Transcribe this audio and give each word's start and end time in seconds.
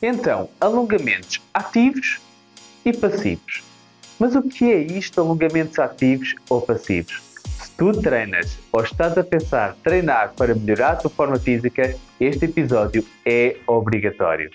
Então, 0.00 0.48
alongamentos 0.60 1.42
ativos 1.52 2.20
e 2.84 2.92
passivos. 2.92 3.64
Mas 4.18 4.34
o 4.34 4.42
que 4.42 4.70
é 4.70 4.78
isto, 4.78 5.20
alongamentos 5.20 5.78
ativos 5.78 6.34
ou 6.48 6.60
passivos? 6.60 7.20
Se 7.44 7.70
tu 7.76 7.92
treinas 8.00 8.58
ou 8.72 8.82
estás 8.82 9.18
a 9.18 9.24
pensar 9.24 9.76
treinar 9.82 10.34
para 10.36 10.54
melhorar 10.54 10.92
a 10.92 10.96
tua 10.96 11.10
forma 11.10 11.38
física, 11.38 11.96
este 12.20 12.44
episódio 12.44 13.04
é 13.26 13.56
obrigatório. 13.66 14.50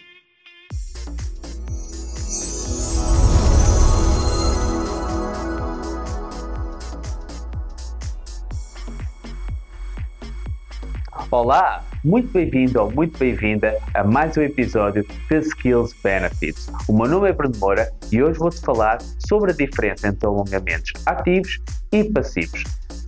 Olá, 11.34 11.84
muito 12.06 12.32
bem-vindo 12.32 12.80
ou 12.80 12.92
muito 12.92 13.18
bem-vinda 13.18 13.76
a 13.96 14.04
mais 14.04 14.38
um 14.38 14.44
episódio 14.44 15.04
de 15.04 15.38
Skills 15.40 15.92
Benefits. 16.04 16.72
O 16.88 16.96
meu 16.96 17.08
nome 17.08 17.28
é 17.28 17.34
Bruno 17.34 17.58
Moura 17.58 17.92
e 18.12 18.22
hoje 18.22 18.38
vou-te 18.38 18.62
falar 18.62 19.00
sobre 19.28 19.52
a 19.52 19.56
diferença 19.56 20.10
entre 20.10 20.28
alongamentos 20.28 20.92
ativos 21.08 21.60
e 21.92 22.04
passivos. 22.04 22.64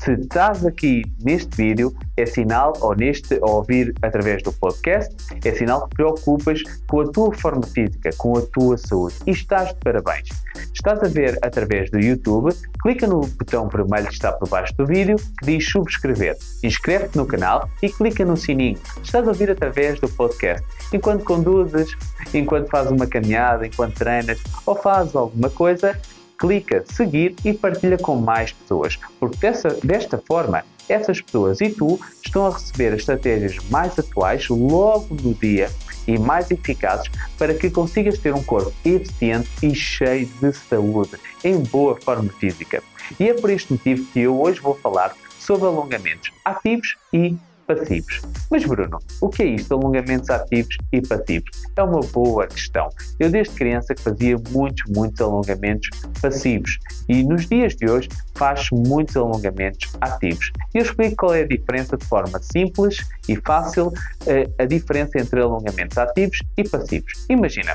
Se 0.06 0.14
estás 0.14 0.64
aqui 0.64 1.02
neste 1.24 1.58
vídeo, 1.58 1.92
é 2.16 2.28
sinal, 2.28 2.74
ou 2.80 2.96
neste, 2.96 3.40
ou 3.42 3.56
ouvir 3.56 3.92
através 4.04 4.44
do 4.44 4.54
podcast, 4.54 5.16
é 5.44 5.52
sinal 5.52 5.82
que 5.82 5.90
te 5.90 5.96
preocupas 5.96 6.62
com 6.88 7.02
a 7.02 7.08
tua 7.08 7.34
forma 7.34 7.64
física, 7.64 8.12
com 8.16 8.38
a 8.38 8.42
tua 8.54 8.78
saúde 8.78 9.16
e 9.26 9.32
estás 9.32 9.70
de 9.70 9.80
parabéns. 9.80 10.30
Estás 10.72 11.02
a 11.02 11.08
ver 11.08 11.40
através 11.42 11.90
do 11.90 12.00
YouTube, 12.00 12.54
clica 12.84 13.08
no 13.08 13.22
botão 13.22 13.68
vermelho 13.68 14.06
que 14.06 14.14
está 14.14 14.32
por 14.32 14.48
baixo 14.48 14.76
do 14.78 14.86
vídeo 14.86 15.16
que 15.40 15.46
diz 15.48 15.68
subscrever. 15.72 16.38
Inscreve-te 16.64 17.18
no 17.18 17.26
canal 17.26 17.68
e 17.82 17.90
clica 17.90 18.24
no 18.24 18.38
sininho. 18.38 18.78
Estás 19.04 19.28
a 19.28 19.32
ouvir 19.32 19.50
através 19.50 20.00
do 20.00 20.08
podcast. 20.08 20.64
Enquanto 20.94 21.24
conduzes, 21.24 21.98
enquanto 22.32 22.70
fazes 22.70 22.92
uma 22.92 23.08
caminhada, 23.08 23.66
enquanto 23.66 23.96
treinas 23.96 24.40
ou 24.68 24.76
fazes 24.76 25.16
alguma 25.16 25.50
coisa, 25.50 26.00
clica 26.46 26.84
seguir 26.86 27.36
e 27.44 27.54
partilha 27.54 27.98
com 27.98 28.16
mais 28.16 28.52
pessoas, 28.52 29.00
porque 29.20 29.38
dessa, 29.38 29.70
desta 29.84 30.18
forma 30.20 30.64
essas 30.88 31.20
pessoas 31.20 31.60
e 31.60 31.70
tu 31.70 32.00
estão 32.24 32.46
a 32.46 32.52
receber 32.52 32.94
as 32.94 33.00
estratégias 33.00 33.58
mais 33.70 33.98
atuais 33.98 34.48
logo 34.50 35.16
no 35.16 35.34
dia 35.34 35.72
e 36.08 36.20
mais 36.20 36.52
eficazes 36.52 37.10
para 37.40 37.56
que 37.56 37.72
consigas 37.72 38.20
ter 38.20 38.32
um 38.36 38.44
corpo 38.44 38.72
eficiente 38.86 39.50
e 39.64 39.74
cheio 39.74 40.30
de 40.40 40.54
saúde, 40.54 41.18
em 41.44 41.58
boa 41.58 42.00
forma 42.00 42.32
física. 42.34 42.84
E 43.20 43.28
é 43.28 43.34
por 43.34 43.50
este 43.50 43.74
motivo 43.74 44.06
que 44.14 44.20
eu 44.20 44.40
hoje 44.40 44.60
vou 44.62 44.76
falar 44.76 45.16
sobre 45.40 45.66
alongamentos 45.66 46.32
ativos 46.44 46.96
e 47.12 47.36
passivos. 47.66 48.22
Mas 48.50 48.64
Bruno, 48.66 49.00
o 49.22 49.30
que 49.30 49.44
é 49.44 49.48
isto 49.48 49.74
alongamentos 49.74 50.30
ativos 50.30 50.78
e 50.92 51.02
passivos? 51.02 51.50
É 51.76 51.84
uma 51.84 52.00
boa 52.00 52.48
questão. 52.48 52.90
Eu 53.20 53.30
desde 53.30 53.54
criança 53.56 53.94
fazia 53.98 54.38
muitos, 54.52 54.84
muitos 54.96 55.20
alongamentos 55.22 55.90
passivos 56.22 56.78
e 57.10 57.24
nos 57.24 57.48
dias 57.48 57.76
de 57.76 57.90
hoje 57.90 58.10
faço 58.36 58.76
muitos 58.76 59.16
alongamentos 59.18 59.92
ativos. 60.02 60.52
Eu 60.74 60.84
explico 60.84 61.16
qual 61.18 61.34
é 61.34 61.42
a 61.42 61.48
diferença 61.48 61.98
de 61.98 62.06
forma 62.06 62.40
simples 62.42 62.98
e 63.28 63.36
fácil 63.38 63.92
eh, 64.28 64.50
a 64.60 64.66
diferença 64.66 65.20
entre 65.20 65.42
alongamentos 65.42 65.98
ativos 65.98 66.40
e 66.58 66.68
passivos. 66.68 67.12
Imagina, 67.30 67.74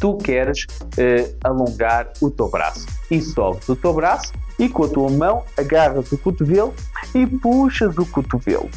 tu 0.00 0.16
queres 0.18 0.66
eh, 0.96 1.32
alongar 1.42 2.12
o 2.20 2.30
teu 2.30 2.48
braço 2.48 2.86
e 3.10 3.20
sobes 3.20 3.68
o 3.68 3.76
teu 3.76 3.92
braço 3.94 4.32
e 4.58 4.68
com 4.68 4.84
a 4.84 4.88
tua 4.88 5.10
mão 5.10 5.44
agarras 5.56 6.10
o 6.12 6.18
cotovelo 6.18 6.74
e 7.14 7.26
puxas 7.26 7.96
o 7.98 8.06
cotovelo. 8.06 8.70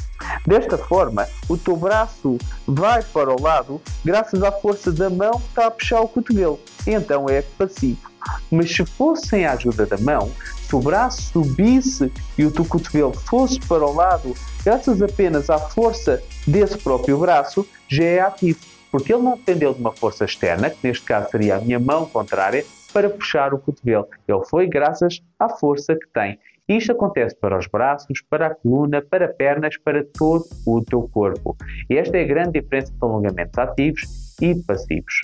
Desta 0.46 0.78
forma, 0.78 1.28
o 1.48 1.58
teu 1.58 1.76
braço 1.76 2.38
vai 2.68 3.02
para 3.02 3.34
o 3.34 3.42
lado 3.42 3.82
graças 4.04 4.44
à 4.44 4.52
força 4.52 4.92
da 4.92 5.10
mão 5.10 5.32
que 5.32 5.48
está 5.48 5.68
a 5.68 5.72
puxar 5.72 6.02
o 6.02 6.08
cotovelo. 6.08 6.60
Então 6.86 7.30
é 7.30 7.42
passivo. 7.42 8.10
Mas 8.52 8.72
se 8.72 8.86
fosse 8.86 9.28
sem 9.28 9.46
a 9.46 9.54
ajuda 9.54 9.86
da 9.86 9.98
mão, 9.98 10.32
se 10.68 10.76
o 10.76 10.80
braço 10.80 11.22
subisse 11.22 12.12
e 12.38 12.46
o 12.46 12.52
teu 12.52 12.66
cotovelo 12.66 13.14
fosse 13.14 13.60
para 13.62 13.86
o 13.86 13.94
lado, 13.94 14.36
graças 14.64 15.02
apenas 15.02 15.50
à 15.50 15.58
força 15.58 16.22
desse 16.46 16.78
próprio 16.78 17.18
braço, 17.18 17.66
já 17.88 18.04
é 18.04 18.20
ativo. 18.20 18.60
Porque 18.92 19.14
ele 19.14 19.24
não 19.24 19.36
dependeu 19.36 19.74
de 19.74 19.80
uma 19.80 19.92
força 19.92 20.26
externa, 20.26 20.70
que 20.70 20.88
neste 20.88 21.06
caso 21.06 21.30
seria 21.30 21.58
a 21.58 21.62
minha 21.62 21.80
mão 21.80 22.06
contrária, 22.06 22.66
para 22.94 23.10
puxar 23.10 23.54
o 23.54 23.60
cotovelo. 23.60 24.08
Ele 24.28 24.44
foi 24.46 24.68
graças 24.68 25.22
à 25.40 25.48
força 25.50 25.96
que 25.96 26.08
tem. 26.14 26.40
Isto 26.68 26.92
acontece 26.92 27.36
para 27.36 27.58
os 27.58 27.66
braços, 27.66 28.22
para 28.30 28.48
a 28.48 28.56
coluna, 28.56 29.02
para 29.02 29.28
pernas, 29.28 29.76
para 29.78 30.06
todo 30.18 30.46
o 30.68 30.84
teu 30.84 31.10
corpo. 31.10 31.58
E 31.90 31.98
esta 31.98 32.18
é 32.18 32.24
a 32.24 32.28
grande 32.28 32.62
diferença 32.62 32.92
entre 32.92 33.06
alongamentos 33.08 33.58
ativos 33.58 34.02
e 34.40 34.54
passivos. 34.64 35.22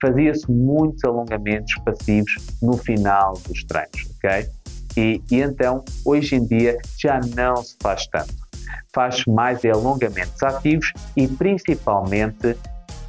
Fazia-se 0.00 0.50
muitos 0.50 1.04
alongamentos 1.04 1.74
passivos 1.84 2.34
no 2.62 2.78
final 2.78 3.34
dos 3.46 3.62
treinos, 3.64 4.10
ok? 4.16 4.48
E, 4.96 5.22
e 5.30 5.40
então, 5.40 5.84
hoje 6.04 6.36
em 6.36 6.46
dia, 6.46 6.78
já 6.98 7.20
não 7.36 7.56
se 7.56 7.76
faz 7.82 8.06
tanto. 8.06 8.34
Faz 8.94 9.24
mais 9.26 9.62
alongamentos 9.64 10.42
ativos 10.42 10.92
e 11.14 11.28
principalmente 11.28 12.56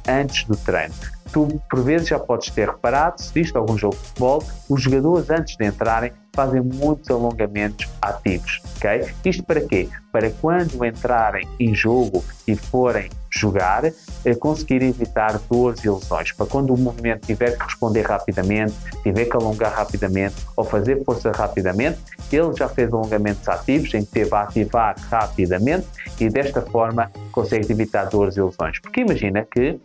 antes 0.08 0.44
do 0.44 0.56
treino 0.56 0.94
tu 1.32 1.60
por 1.68 1.82
vezes 1.82 2.08
já 2.08 2.18
podes 2.18 2.50
ter 2.50 2.68
reparado, 2.68 3.20
se 3.20 3.32
viste 3.32 3.56
algum 3.56 3.76
jogo 3.76 3.96
de 3.96 4.02
futebol, 4.02 4.44
os 4.68 4.82
jogadores 4.82 5.30
antes 5.30 5.56
de 5.56 5.66
entrarem 5.66 6.12
fazem 6.34 6.62
muitos 6.62 7.10
alongamentos 7.10 7.86
ativos, 8.00 8.62
ok? 8.76 9.06
Isto 9.24 9.42
para 9.42 9.60
quê? 9.60 9.88
Para 10.10 10.30
quando 10.30 10.84
entrarem 10.84 11.46
em 11.60 11.74
jogo 11.74 12.24
e 12.46 12.56
forem 12.56 13.10
jogar, 13.30 13.84
eh, 13.84 14.34
conseguir 14.34 14.82
evitar 14.82 15.38
dores 15.50 15.84
e 15.84 15.90
lesões. 15.90 16.32
Para 16.32 16.46
quando 16.46 16.72
o 16.72 16.78
movimento 16.78 17.26
tiver 17.26 17.56
que 17.56 17.64
responder 17.64 18.02
rapidamente, 18.02 18.74
tiver 19.02 19.26
que 19.26 19.36
alongar 19.36 19.74
rapidamente 19.74 20.36
ou 20.56 20.64
fazer 20.64 21.04
força 21.04 21.30
rapidamente, 21.32 21.98
ele 22.30 22.54
já 22.56 22.68
fez 22.68 22.90
alongamentos 22.92 23.46
ativos 23.48 23.92
em 23.92 24.04
que 24.04 24.10
teve 24.10 24.34
a 24.34 24.42
ativar 24.42 24.96
rapidamente 25.10 25.86
e 26.18 26.30
desta 26.30 26.62
forma 26.62 27.10
consegue 27.30 27.72
evitar 27.72 28.06
dores 28.06 28.36
e 28.36 28.42
lesões. 28.42 28.80
Porque 28.80 29.00
imagina 29.02 29.46
que 29.50 29.78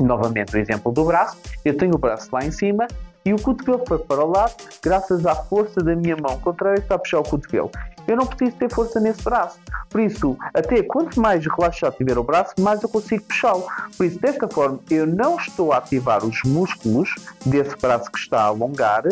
novamente 0.00 0.54
o 0.54 0.58
exemplo 0.58 0.92
do 0.92 1.04
braço, 1.04 1.36
eu 1.64 1.76
tenho 1.76 1.94
o 1.94 1.98
braço 1.98 2.28
lá 2.32 2.44
em 2.44 2.50
cima 2.50 2.86
e 3.24 3.34
o 3.34 3.40
cotovelo 3.40 3.82
foi 3.86 3.98
para 3.98 4.24
o 4.24 4.30
lado 4.30 4.54
graças 4.82 5.26
à 5.26 5.34
força 5.34 5.82
da 5.82 5.94
minha 5.94 6.16
mão 6.16 6.38
contrária 6.38 6.78
que 6.78 6.84
está 6.84 6.94
a 6.94 6.98
puxar 6.98 7.18
o 7.18 7.22
cotovelo. 7.22 7.70
Eu 8.06 8.16
não 8.16 8.26
preciso 8.26 8.56
ter 8.56 8.72
força 8.72 8.98
nesse 8.98 9.22
braço. 9.22 9.58
Por 9.90 10.00
isso, 10.00 10.36
até 10.54 10.82
quanto 10.82 11.20
mais 11.20 11.44
relaxado 11.44 11.94
tiver 11.94 12.16
o 12.16 12.24
braço, 12.24 12.54
mais 12.58 12.82
eu 12.82 12.88
consigo 12.88 13.22
puxá-lo. 13.24 13.66
Por 13.98 14.06
isso, 14.06 14.18
desta 14.18 14.48
forma, 14.48 14.80
eu 14.90 15.06
não 15.06 15.36
estou 15.36 15.72
a 15.72 15.76
ativar 15.76 16.24
os 16.24 16.42
músculos 16.42 17.14
desse 17.44 17.76
braço 17.76 18.10
que 18.10 18.18
está 18.18 18.40
a 18.40 18.46
alongar 18.46 19.02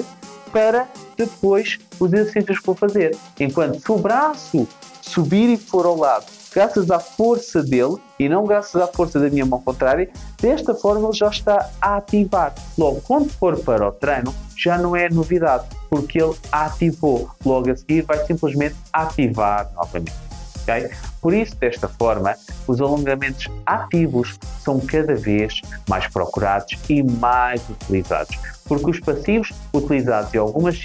para 0.51 0.89
depois 1.15 1.79
os 2.01 2.11
exercícios 2.11 2.59
que 2.59 2.67
vou 2.67 2.75
fazer. 2.75 3.15
Enquanto 3.39 3.79
se 3.81 3.93
o 3.93 3.99
braço 3.99 4.67
subir 5.03 5.51
e 5.51 5.57
for 5.59 5.85
ao 5.85 5.97
lado 5.97 6.25
graças 6.57 6.91
à 6.91 6.99
força 6.99 7.63
dele 7.63 7.99
e 8.19 8.31
não 8.31 8.47
graças 8.47 8.81
à 8.81 8.87
força 8.87 9.21
da 9.21 9.29
minha 9.29 9.45
mão 9.45 9.61
contrária, 9.61 10.09
desta 10.41 10.75
forma 10.75 11.07
ele 11.07 11.15
já 11.15 11.29
está 11.29 11.69
a 11.83 11.99
ativar. 11.99 12.55
Logo, 12.79 13.03
quando 13.03 13.29
for 13.29 13.63
para 13.63 13.87
o 13.87 13.93
treino, 13.93 14.35
já 14.57 14.79
não 14.79 14.97
é 14.97 15.11
novidade, 15.11 15.67
porque 15.91 16.19
ele 16.19 16.35
ativou. 16.51 17.31
Logo 17.45 17.71
a 17.71 17.77
seguir, 17.77 18.05
vai 18.05 18.25
simplesmente 18.25 18.75
ativar 18.91 19.71
novamente. 19.75 20.15
Okay? 20.63 20.89
Por 21.21 21.35
isso, 21.35 21.55
desta 21.57 21.89
forma, 21.89 22.35
os 22.67 22.81
alongamentos 22.81 23.49
ativos 23.67 24.39
são 24.65 24.81
cada 24.81 25.15
vez 25.15 25.61
mais 25.87 26.09
procurados 26.09 26.75
e 26.89 27.03
mais 27.03 27.63
utilizados, 27.69 28.35
porque 28.65 28.93
os 28.93 29.01
passivos, 29.01 29.53
utilizados 29.75 30.33
em 30.33 30.39
algumas 30.39 30.83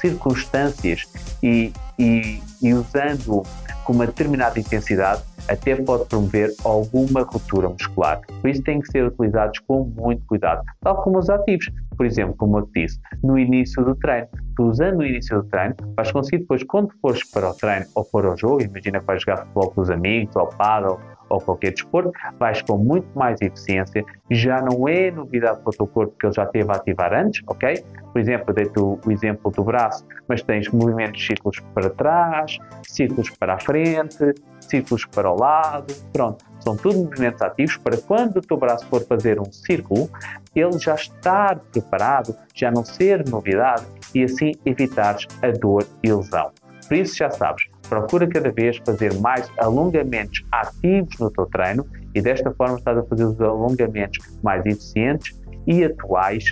circunstâncias 0.00 1.08
e, 1.42 1.72
e, 1.98 2.40
e 2.62 2.72
usando 2.72 3.42
com 3.88 3.94
uma 3.94 4.06
determinada 4.06 4.60
intensidade 4.60 5.22
até 5.48 5.74
pode 5.74 6.04
promover 6.04 6.50
alguma 6.62 7.22
ruptura 7.22 7.70
muscular. 7.70 8.20
Por 8.42 8.50
isso 8.50 8.62
têm 8.62 8.80
que 8.82 8.92
ser 8.92 9.02
utilizados 9.02 9.58
com 9.60 9.84
muito 9.84 10.22
cuidado, 10.26 10.62
tal 10.82 11.02
como 11.02 11.18
os 11.18 11.30
ativos. 11.30 11.70
Por 11.96 12.04
exemplo, 12.04 12.34
como 12.36 12.58
eu 12.58 12.66
te 12.66 12.82
disse, 12.82 13.00
no 13.24 13.38
início 13.38 13.82
do 13.82 13.94
treino. 13.94 14.28
Tu 14.56 14.62
usando 14.62 14.98
no 14.98 15.06
início 15.06 15.40
do 15.40 15.48
treino, 15.48 15.74
vais 15.96 16.12
conseguir 16.12 16.40
depois, 16.40 16.62
quando 16.64 16.92
fores 17.00 17.24
para 17.30 17.48
o 17.48 17.54
treino 17.54 17.86
ou 17.94 18.04
para 18.04 18.30
o 18.30 18.36
jogo, 18.36 18.62
imagina 18.62 19.00
que 19.00 19.06
vais 19.06 19.22
jogar 19.22 19.38
futebol 19.38 19.70
com 19.70 19.80
os 19.80 19.90
amigos, 19.90 20.36
ou 20.36 20.46
paddle, 20.48 21.00
ou 21.28 21.40
qualquer 21.40 21.72
desporto, 21.72 22.12
vais 22.38 22.62
com 22.62 22.76
muito 22.76 23.08
mais 23.16 23.40
eficiência, 23.40 24.04
já 24.30 24.60
não 24.60 24.88
é 24.88 25.10
novidade 25.10 25.60
para 25.60 25.70
o 25.70 25.76
teu 25.76 25.86
corpo 25.86 26.14
que 26.18 26.26
ele 26.26 26.34
já 26.34 26.46
teve 26.46 26.70
a 26.70 26.76
ativar 26.76 27.12
antes, 27.12 27.42
ok? 27.46 27.84
Por 28.12 28.20
exemplo, 28.20 28.54
dei-te 28.54 28.78
o, 28.78 28.98
exemplo 29.10 29.50
do 29.50 29.62
braço, 29.62 30.04
mas 30.26 30.42
tens 30.42 30.68
movimentos 30.68 31.24
ciclos 31.24 31.60
para 31.74 31.90
trás, 31.90 32.58
ciclos 32.82 33.30
para 33.30 33.54
a 33.54 33.58
frente, 33.58 34.34
ciclos 34.60 35.04
para 35.06 35.30
o 35.30 35.38
lado, 35.38 35.94
pronto. 36.12 36.44
São 36.60 36.76
tudo 36.76 36.98
movimentos 36.98 37.40
ativos 37.40 37.76
para 37.76 37.96
quando 37.96 38.38
o 38.38 38.42
teu 38.42 38.56
braço 38.56 38.86
for 38.86 39.02
fazer 39.06 39.40
um 39.40 39.50
círculo, 39.50 40.10
ele 40.54 40.78
já 40.78 40.94
estar 40.94 41.58
preparado, 41.72 42.34
já 42.54 42.70
não 42.70 42.84
ser 42.84 43.28
novidade 43.28 43.86
e 44.14 44.24
assim 44.24 44.52
evitares 44.66 45.26
a 45.42 45.50
dor 45.50 45.86
e 46.02 46.12
lesão. 46.12 46.50
Por 46.88 46.96
isso 46.96 47.16
já 47.16 47.30
sabes, 47.30 47.67
procura 47.88 48.26
cada 48.26 48.50
vez 48.50 48.78
fazer 48.84 49.14
mais 49.14 49.50
alongamentos 49.58 50.44
ativos 50.52 51.18
no 51.18 51.30
teu 51.30 51.46
treino 51.46 51.86
e 52.14 52.20
desta 52.20 52.52
forma 52.52 52.78
estás 52.78 52.98
a 52.98 53.02
fazer 53.04 53.24
os 53.24 53.40
alongamentos 53.40 54.18
mais 54.42 54.64
eficientes 54.66 55.38
e 55.66 55.84
atuais 55.84 56.44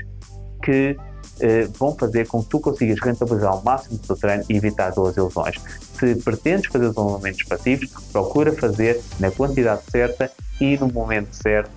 que 0.62 0.96
eh, 1.40 1.68
vão 1.78 1.94
fazer 1.96 2.26
com 2.26 2.42
que 2.42 2.48
tu 2.48 2.60
consigas 2.60 2.98
rentabilizar 3.00 3.52
ao 3.52 3.62
máximo 3.62 3.96
o 3.96 4.06
teu 4.06 4.16
treino 4.16 4.44
e 4.48 4.56
evitar 4.56 4.90
dores 4.90 5.16
e 5.16 5.20
lesões. 5.20 5.56
Se 5.94 6.14
pretendes 6.16 6.70
fazer 6.70 6.86
os 6.86 6.96
alongamentos 6.96 7.42
passivos, 7.44 7.90
procura 8.12 8.52
fazer 8.52 9.00
na 9.20 9.30
quantidade 9.30 9.82
certa 9.90 10.30
e 10.60 10.78
no 10.78 10.88
momento 10.88 11.34
certo 11.34 11.70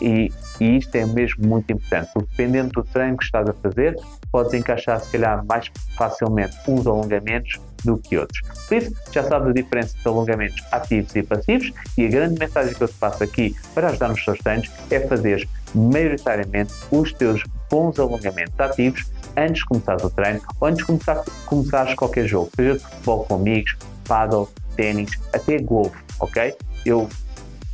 e, 0.00 0.32
e, 0.60 0.78
isto 0.78 0.94
é 0.94 1.04
mesmo 1.06 1.46
muito 1.46 1.72
importante, 1.72 2.10
porque 2.12 2.28
dependendo 2.30 2.70
do 2.70 2.84
treino 2.84 3.16
que 3.16 3.24
estás 3.24 3.48
a 3.48 3.52
fazer, 3.52 3.96
podes 4.32 4.54
encaixar 4.54 5.00
se 5.00 5.10
calhar 5.10 5.44
mais 5.44 5.70
facilmente 5.96 6.56
uns 6.68 6.86
alongamentos 6.86 7.60
do 7.84 7.96
que 7.98 8.16
outros. 8.16 8.40
Por 8.68 8.76
isso, 8.76 8.94
já 9.12 9.24
sabes 9.24 9.48
a 9.48 9.52
diferença 9.52 9.96
entre 9.96 10.08
alongamentos 10.08 10.62
ativos 10.70 11.14
e 11.16 11.22
passivos 11.22 11.72
e 11.96 12.06
a 12.06 12.08
grande 12.08 12.38
mensagem 12.38 12.74
que 12.74 12.82
eu 12.82 12.88
te 12.88 12.94
passo 12.94 13.24
aqui 13.24 13.54
para 13.74 13.88
ajudar 13.88 14.08
nos 14.08 14.24
teus 14.24 14.38
treinos 14.38 14.70
é 14.90 15.00
fazer 15.00 15.48
maioritariamente 15.74 16.72
os 16.90 17.12
teus 17.12 17.42
bons 17.70 17.98
alongamentos 17.98 18.58
ativos 18.58 19.10
antes 19.36 19.60
de 19.60 19.66
começar 19.66 19.96
o 20.04 20.10
treino 20.10 20.40
ou 20.60 20.68
antes 20.68 20.78
de 20.78 20.84
começar, 20.84 21.24
começares 21.46 21.94
qualquer 21.94 22.26
jogo, 22.26 22.50
seja 22.54 22.74
de 22.74 22.80
futebol 22.80 23.24
com 23.24 23.34
amigos, 23.36 23.76
paddle, 24.06 24.48
ténis, 24.76 25.10
até 25.32 25.58
golfe, 25.58 25.96
ok? 26.18 26.54
Eu 26.84 27.08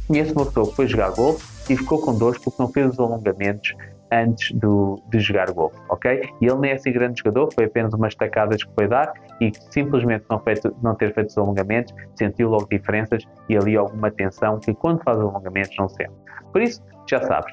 uma 0.09 0.47
pessoa 0.47 0.69
que 0.69 0.77
foi 0.77 0.87
jogar 0.87 1.11
golfe 1.11 1.73
e 1.73 1.77
ficou 1.77 2.01
com 2.01 2.17
dores 2.17 2.41
porque 2.43 2.63
não 2.63 2.69
fez 2.69 2.91
os 2.91 2.99
alongamentos 2.99 3.75
antes 4.13 4.53
do, 4.53 5.03
de 5.11 5.19
jogar 5.19 5.51
golfe, 5.51 5.77
ok? 5.89 6.23
E 6.41 6.47
ele 6.47 6.59
nem 6.59 6.71
é 6.71 6.75
assim 6.75 6.93
grande 6.93 7.19
jogador, 7.19 7.53
foi 7.53 7.65
apenas 7.65 7.93
umas 7.93 8.15
tacadas 8.15 8.63
que 8.63 8.73
foi 8.75 8.87
dar 8.87 9.13
e 9.41 9.53
simplesmente 9.71 10.25
não, 10.31 10.39
feito, 10.41 10.75
não 10.83 10.95
ter 10.95 11.13
feito 11.13 11.29
os 11.29 11.39
alongamentos, 11.39 11.93
sentiu 12.15 12.49
logo 12.49 12.69
diferenças 12.71 13.25
e 13.49 13.57
ali 13.57 13.77
alguma 13.77 14.11
tensão 14.11 14.59
que 14.61 14.73
quando 14.75 15.03
faz 15.03 15.19
alongamentos 15.19 15.75
não 15.79 15.89
sente. 15.89 16.13
Por 16.53 16.63
isso, 16.63 16.83
já 17.09 17.21
sabes, 17.23 17.53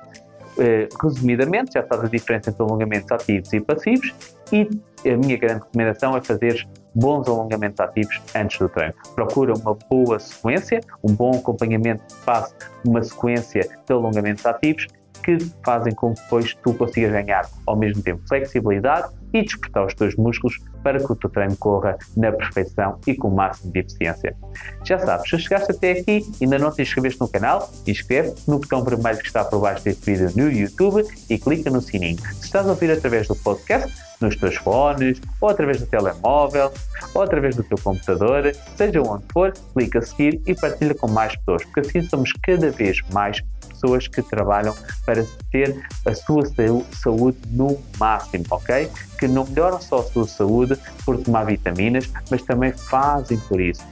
eh, 0.60 0.88
resumidamente, 1.02 1.74
já 1.74 1.86
sabes 1.88 2.06
a 2.06 2.10
diferença 2.10 2.52
entre 2.52 2.62
alongamentos 2.62 3.12
ativos 3.12 3.52
e 3.52 3.60
passivos 3.60 4.14
e 4.52 4.70
a 5.10 5.18
minha 5.18 5.38
grande 5.38 5.62
recomendação 5.64 6.16
é 6.16 6.22
fazer 6.22 6.68
bons 6.96 7.28
alongamentos 7.28 7.80
ativos 7.80 8.22
antes 8.36 8.58
do 8.60 8.70
treino. 8.70 8.94
Procura 9.16 9.54
uma 9.54 9.76
boa 9.90 10.20
sequência, 10.20 10.82
um 11.04 11.14
bom 11.14 11.32
acompanhamento 11.32 12.04
faça 12.24 12.56
uma 12.86 13.02
sequência 13.02 13.62
de 13.62 13.94
alongamentos 13.94 14.46
ativos 14.46 14.88
que 15.24 15.38
fazem 15.64 15.94
com 15.94 16.14
que 16.14 16.22
depois 16.22 16.54
tu 16.56 16.74
consigas 16.74 17.12
ganhar 17.12 17.50
ao 17.66 17.76
mesmo 17.76 18.02
tempo 18.02 18.22
flexibilidade 18.28 19.14
e 19.34 19.42
despertar 19.42 19.86
os 19.86 19.94
teus 19.94 20.16
músculos 20.16 20.60
para 20.84 21.00
que 21.00 21.12
o 21.12 21.16
teu 21.16 21.30
treino 21.30 21.56
corra 21.58 21.98
na 22.16 22.32
perfeição 22.32 23.00
e 23.08 23.16
com 23.16 23.30
o 23.30 23.36
máximo 23.36 23.72
de 23.72 23.80
eficiência. 23.80 24.36
Já 24.84 25.00
sabes, 25.00 25.30
se 25.30 25.40
chegaste 25.40 25.72
até 25.72 25.94
aqui 25.94 26.24
e 26.40 26.44
ainda 26.44 26.60
não 26.60 26.72
te 26.72 26.82
inscreveste 26.82 27.20
no 27.20 27.28
canal, 27.28 27.72
inscreve-te 27.88 28.48
no 28.48 28.60
botão 28.60 28.84
vermelho 28.84 29.18
que 29.18 29.26
está 29.26 29.44
por 29.44 29.60
baixo 29.60 29.84
deste 29.84 30.06
vídeo 30.06 30.32
no 30.36 30.52
YouTube 30.52 31.04
e 31.30 31.38
clica 31.40 31.72
no 31.72 31.82
sininho. 31.82 32.20
Se 32.34 32.46
estás 32.46 32.68
a 32.68 32.70
ouvir 32.70 32.92
através 32.92 33.28
do 33.28 33.36
podcast, 33.36 33.92
nos 34.22 34.36
teus 34.36 34.56
fones, 34.56 35.20
ou 35.42 35.50
através 35.50 35.80
do 35.80 35.86
telemóvel, 35.86 36.72
ou 37.14 37.22
através 37.22 37.56
do 37.56 37.64
teu 37.64 37.78
computador, 37.78 38.56
seja 38.78 39.02
onde 39.02 39.26
for, 39.34 39.54
clica 39.74 40.02
seguir 40.02 40.42
e 40.46 40.56
partilha 40.56 40.96
com 40.96 41.08
mais 41.08 41.36
pessoas, 41.38 41.64
porque 41.66 41.82
assim 41.82 42.02
somos 42.04 42.32
cada 42.42 42.72
vez 42.72 42.98
mais 43.12 43.44
pessoas 43.84 44.08
que 44.08 44.22
trabalham 44.22 44.74
para 45.06 45.26
ter 45.52 45.84
a 46.06 46.16
sua 46.16 46.44
saúde 46.92 47.38
no 47.52 47.78
máximo, 48.00 48.46
ok? 48.50 48.90
Que 49.20 49.28
não 49.28 49.46
melhoram 49.46 49.82
só 49.82 50.00
a 50.00 50.04
sua 50.04 50.26
saúde 50.26 50.78
por 51.06 51.18
tomar 51.18 51.44
vitaminas, 51.46 52.10
mas 52.32 52.42
também 52.44 52.72
fazem 52.72 53.38
por 53.40 53.60
isso. 53.60 53.84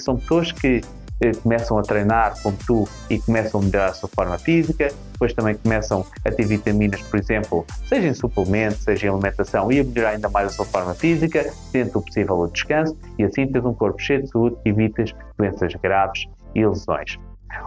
São 0.00 0.16
pessoas 0.16 0.52
que 0.52 0.80
eh, 1.20 1.32
começam 1.42 1.76
a 1.78 1.82
treinar 1.82 2.40
como 2.42 2.56
tu 2.64 2.88
e 3.10 3.18
começam 3.18 3.60
a 3.60 3.64
melhorar 3.64 3.86
a 3.86 3.94
sua 3.94 4.08
forma 4.08 4.38
física, 4.38 4.92
depois 5.12 5.32
também 5.32 5.56
começam 5.56 6.06
a 6.24 6.30
ter 6.30 6.46
vitaminas, 6.46 7.00
por 7.02 7.18
exemplo, 7.18 7.66
seja 7.88 8.06
em 8.06 8.14
suplementos, 8.14 8.84
seja 8.84 9.06
em 9.06 9.10
alimentação, 9.10 9.70
e 9.72 9.80
a 9.80 9.84
melhorar 9.84 10.10
ainda 10.10 10.28
mais 10.28 10.48
a 10.48 10.50
sua 10.50 10.64
forma 10.64 10.94
física, 10.94 11.52
dentro 11.72 11.94
do 11.94 12.02
possível 12.02 12.38
o 12.38 12.46
descanso, 12.48 12.96
e 13.18 13.24
assim 13.24 13.48
tens 13.48 13.64
um 13.64 13.74
corpo 13.74 14.00
cheio 14.00 14.22
de 14.22 14.28
saúde 14.28 14.56
e 14.64 14.68
evitas 14.68 15.12
doenças 15.36 15.74
graves 15.74 16.24
e 16.54 16.64
lesões. 16.64 17.18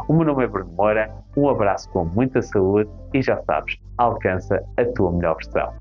O 0.08 0.14
meu 0.14 0.26
nome 0.26 0.44
é 0.44 0.48
Bruno 0.48 0.72
Moura, 0.72 1.12
um 1.36 1.50
abraço 1.50 1.90
com 1.90 2.06
muita 2.06 2.42
saúde 2.42 2.90
e 3.14 3.22
já 3.22 3.42
sabes, 3.44 3.78
alcança 3.98 4.64
a 4.78 4.86
tua 4.94 5.12
melhor 5.12 5.36
versão. 5.36 5.74